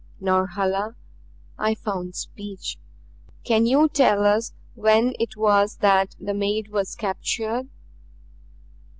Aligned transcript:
"Norhala" 0.19 0.95
I 1.59 1.75
found 1.75 2.15
speech 2.15 2.79
"can 3.43 3.67
you 3.67 3.87
tell 3.87 4.25
us 4.25 4.51
when 4.73 5.13
it 5.19 5.37
was 5.37 5.75
that 5.77 6.15
the 6.19 6.33
maid 6.33 6.69
was 6.69 6.95
captured?" 6.95 7.67